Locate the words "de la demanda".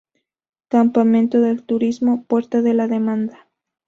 2.63-3.47